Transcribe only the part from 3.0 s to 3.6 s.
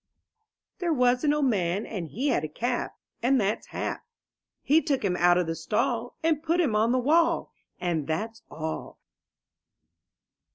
And